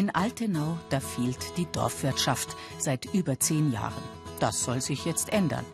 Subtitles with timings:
[0.00, 4.02] In Altenau, da fehlt die Dorfwirtschaft seit über zehn Jahren.
[4.38, 5.66] Das soll sich jetzt ändern.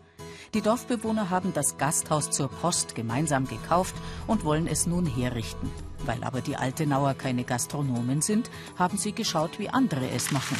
[0.53, 3.95] Die Dorfbewohner haben das Gasthaus zur Post gemeinsam gekauft
[4.27, 5.71] und wollen es nun herrichten.
[6.05, 10.57] Weil aber die Altenauer keine Gastronomen sind, haben sie geschaut, wie andere es machen.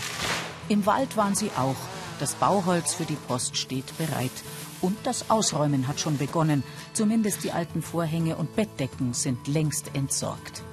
[0.70, 1.76] Im Wald waren sie auch.
[2.22, 4.32] Das Bauholz für die Post steht bereit.
[4.80, 6.64] Und das Ausräumen hat schon begonnen.
[6.94, 10.64] Zumindest die alten Vorhänge und Bettdecken sind längst entsorgt.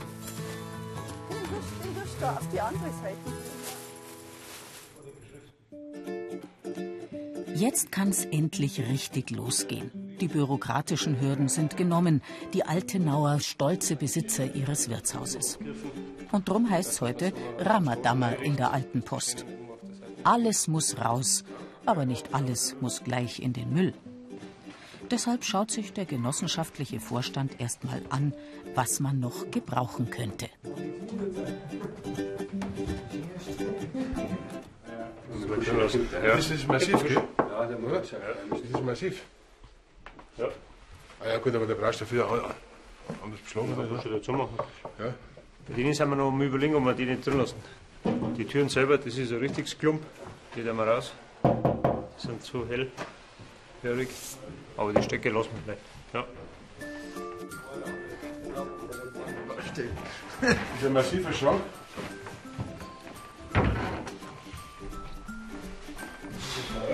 [7.55, 9.91] Jetzt kann's endlich richtig losgehen.
[10.21, 12.23] Die bürokratischen Hürden sind genommen.
[12.53, 15.59] Die Altenauer stolze Besitzer ihres Wirtshauses.
[16.33, 19.45] Und drum heißt's heute Ramadammer in der alten Post.
[20.25, 21.45] Alles muss raus,
[21.87, 23.95] aber nicht alles muss gleich in den Müll.
[25.11, 28.33] Deshalb schaut sich der genossenschaftliche Vorstand erstmal an,
[28.75, 30.49] was man noch gebrauchen könnte.
[35.79, 37.23] Das ist massiv, gell?
[37.39, 38.11] Ja, der muss.
[38.51, 39.23] Das ist massiv.
[40.37, 40.49] Ja.
[41.21, 42.33] Ah ja gut, aber da brauchst du dafür auch
[43.23, 43.75] anders beschlagen.
[43.77, 44.03] Das oder?
[44.03, 44.57] schon dazu machen.
[44.99, 45.15] Ja.
[45.69, 47.57] Bei denen sind wir noch am überlegen, ob wir die nicht drin lassen.
[48.37, 50.03] Die Türen selber, das ist ein richtiges Klump.
[50.55, 51.13] Die da mal raus.
[51.45, 54.09] Die sind zu hellhörig.
[54.77, 55.83] Aber die Stecke lassen wir vielleicht.
[56.13, 56.27] Ja.
[60.41, 61.61] Das ist ein massiver Schrank.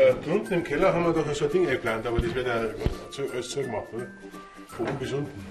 [0.01, 2.65] Äh, drunten im Keller haben wir doch so ein Ding eingeplant, aber das wird ja
[3.11, 4.07] zu- alles zugemacht, oder?
[4.69, 5.47] Von oben bis unten.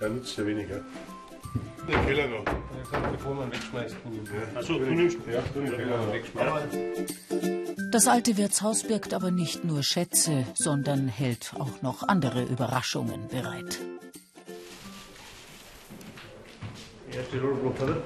[0.00, 0.80] Der nutzt ja weniger.
[1.86, 2.44] Den Keller noch.
[3.12, 3.96] Bevor man wegschmeißt.
[4.54, 4.58] Ja.
[4.58, 5.18] Achso, du nimmst.
[5.30, 5.60] Ja, du.
[7.90, 13.78] Das alte Wirtshaus birgt aber nicht nur Schätze, sondern hält auch noch andere Überraschungen bereit.
[17.14, 17.96] Erste Rollblock, oder?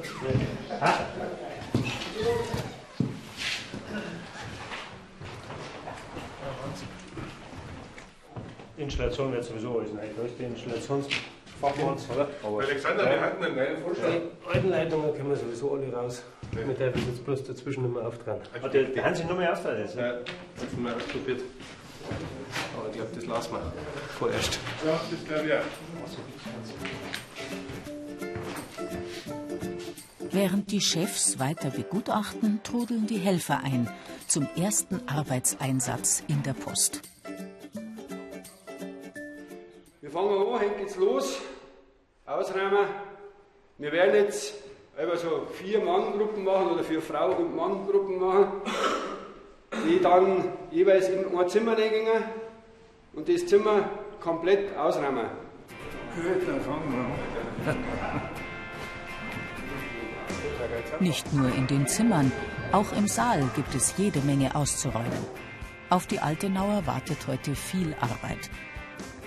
[8.86, 10.00] Installation wird sowieso alles neu.
[10.16, 12.28] Da ist die Installationsfachmann, oder?
[12.42, 14.10] Aber Alexander, wir hatten einen neuen Vorschlag.
[14.10, 16.22] die alten Leitungen können wir sowieso alle raus.
[16.52, 18.40] Mit der wir jetzt bloß dazwischen nicht mehr auftragen.
[18.62, 19.96] Ah, die, die haben sich noch mehr auftragen jetzt.
[19.96, 21.40] Ja, das haben wir ausprobiert.
[22.78, 23.72] Aber ich glaube, das lassen wir
[24.18, 24.58] vorerst.
[24.84, 25.58] Ja, das glaube ich auch.
[30.30, 33.88] Während die Chefs weiter begutachten, trudeln die Helfer ein
[34.28, 37.00] zum ersten Arbeitseinsatz in der Post.
[40.16, 41.42] Wir fangen an, hängt jetzt los,
[42.24, 42.86] ausräumen.
[43.76, 44.54] Wir werden jetzt
[44.96, 48.62] einfach so vier Manngruppen machen oder vier Frau- und Manngruppen machen,
[49.86, 52.24] die dann jeweils in ein Zimmer reingehen
[53.12, 55.26] und das Zimmer komplett ausräumen.
[60.98, 62.32] Nicht nur in den Zimmern,
[62.72, 65.26] auch im Saal gibt es jede Menge auszuräumen.
[65.90, 68.48] Auf die Altenauer wartet heute viel Arbeit.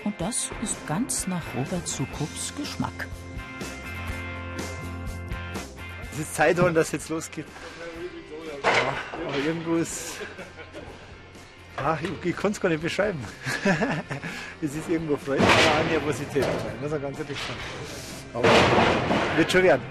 [0.04, 3.06] Und das ist ganz nach Robert Sukups Geschmack.
[6.12, 7.46] Es ist Zeit, dass das jetzt losgeht.
[8.62, 10.16] Ja, aber irgendwo ist.
[11.76, 13.22] Ach, ich, ich kann es gar nicht beschreiben.
[14.62, 16.46] es ist irgendwo Freude, aber auch Nervosität
[16.80, 17.60] muss man ganz ehrlich sagen.
[18.34, 18.48] Aber
[19.36, 19.82] wird schon werden.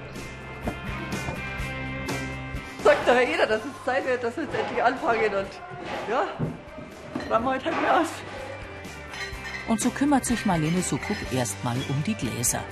[2.84, 5.50] Sagt doch jeder, dass es Zeit wird, dass wir jetzt endlich anfangen und
[6.10, 6.28] ja,
[7.28, 8.08] wollen wir heute halt mehr aus.
[9.70, 12.64] Und so kümmert sich Marlene Sukup erstmal um die Gläser.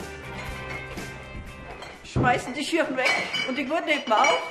[2.03, 3.11] Schmeißen die Schirchen weg
[3.47, 4.41] und die guten eben auch.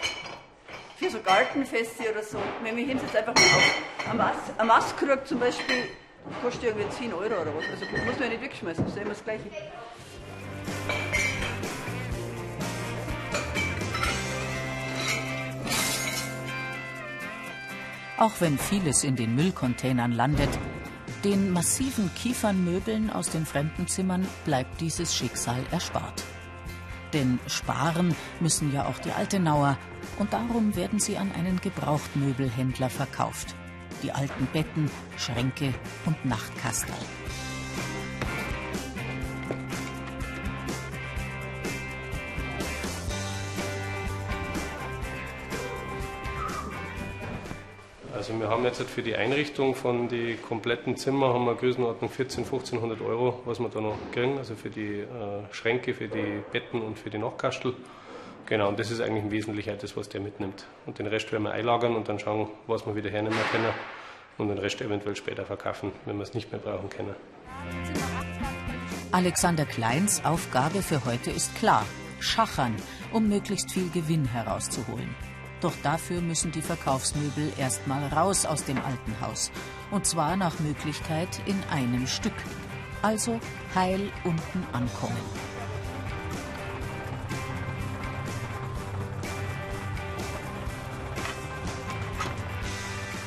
[0.96, 2.38] Für so Gartenfeste oder so.
[2.62, 3.82] Wenn wir jetzt einfach mal auf.
[4.12, 4.20] Ein
[4.60, 5.88] ein Masskrug zum Beispiel
[6.40, 7.64] kostet irgendwie 10 Euro oder was.
[7.72, 9.50] Also muss man ja nicht wegschmeißen, das ist ja immer das Gleiche.
[18.18, 20.48] Auch wenn vieles in den Müllcontainern landet,
[21.24, 26.24] den massiven Kiefernmöbeln aus den Fremdenzimmern bleibt dieses Schicksal erspart.
[27.12, 29.78] Denn sparen müssen ja auch die Altenauer
[30.18, 33.54] und darum werden sie an einen Gebrauchtmöbelhändler verkauft.
[34.02, 35.72] Die alten Betten, Schränke
[36.04, 36.94] und Nachtkastel.
[48.16, 52.44] Also wir haben jetzt für die Einrichtung von die kompletten Zimmer haben wir Größenordnung 14,
[52.44, 54.38] 1500 Euro, was wir da noch kriegen.
[54.38, 55.06] Also für die äh,
[55.52, 57.74] Schränke, für die Betten und für die Nachtkastel.
[58.46, 60.66] Genau, und das ist eigentlich im Wesentlichen das, was der mitnimmt.
[60.86, 63.74] Und den Rest werden wir einlagern und dann schauen, was wir wieder hernehmen können
[64.38, 67.14] und den Rest eventuell später verkaufen, wenn wir es nicht mehr brauchen können.
[69.12, 71.84] Alexander Kleins Aufgabe für heute ist klar.
[72.18, 72.74] Schachern,
[73.12, 75.14] um möglichst viel Gewinn herauszuholen.
[75.60, 79.50] Doch dafür müssen die Verkaufsmöbel erstmal raus aus dem alten Haus.
[79.90, 82.34] Und zwar nach Möglichkeit in einem Stück.
[83.02, 83.40] Also
[83.74, 85.16] heil unten ankommen.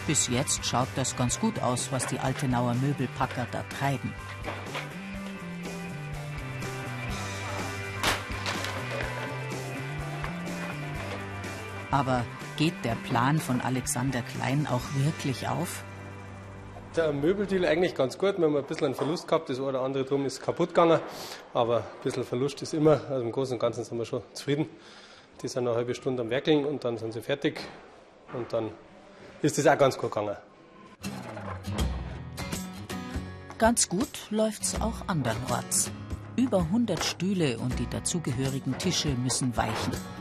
[0.10, 4.12] Bis jetzt schaut das ganz gut aus, was die Altenauer Möbelpacker da treiben.
[11.92, 12.24] Aber
[12.58, 15.84] geht der Plan von Alexander Klein auch wirklich auf?
[16.96, 18.38] Der Möbeldeal eigentlich ganz gut.
[18.38, 19.50] Wir haben ein bisschen einen Verlust gehabt.
[19.50, 21.00] Das eine oder andere drum ist kaputt gegangen.
[21.54, 23.02] Aber ein bisschen Verlust ist immer.
[23.10, 24.68] Also im Großen und Ganzen sind wir schon zufrieden.
[25.42, 27.60] Die sind eine halbe Stunde am Werkeln und dann sind sie fertig.
[28.34, 28.72] Und dann
[29.42, 30.36] ist das auch ganz gut gegangen.
[33.58, 35.92] Ganz gut läuft's auch andernorts.
[36.36, 40.19] Über 100 Stühle und die dazugehörigen Tische müssen weichen.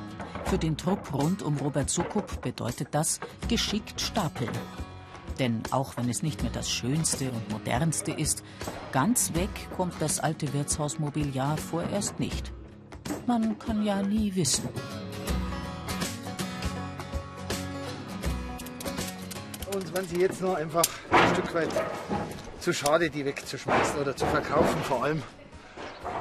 [0.49, 4.51] Für den Trupp rund um Robert Sukup bedeutet das geschickt stapeln.
[5.39, 8.43] Denn auch wenn es nicht mehr das Schönste und Modernste ist,
[8.91, 12.51] ganz weg kommt das alte Wirtshausmobiliar vorerst nicht.
[13.27, 14.67] Man kann ja nie wissen.
[19.75, 21.69] Und wenn Sie jetzt noch einfach ein Stück weit
[22.59, 25.23] zu schade, die wegzuschmeißen oder zu verkaufen vor allem.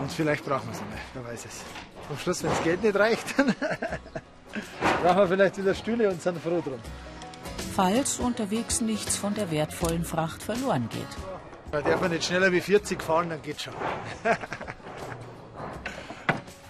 [0.01, 1.61] Und vielleicht brauchen wir sie nicht, wer weiß es.
[2.09, 3.55] Am Schluss, wenn das Geld nicht reicht, dann
[5.01, 6.79] brauchen wir vielleicht wieder Stühle und sind froh drum.
[7.75, 11.07] Falls unterwegs nichts von der wertvollen Fracht verloren geht.
[11.71, 13.73] Da darf man nicht schneller wie 40 fahren, dann geht's schon.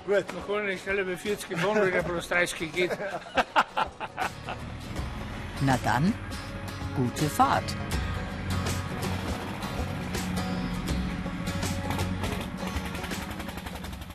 [0.06, 0.25] Gut.
[0.33, 2.91] Man kann nicht schneller wie 40 fahren, wenn er bloß 30 geht.
[5.62, 6.13] Na dann,
[6.95, 7.75] gute Fahrt.